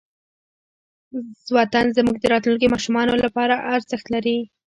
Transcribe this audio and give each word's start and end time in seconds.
وطن 1.55 1.85
زموږ 1.97 2.17
د 2.19 2.25
راتلونکې 2.33 2.71
ماشومانو 2.73 3.13
لپاره 3.23 3.55
ارزښت 3.75 4.05
لري. 4.13 4.37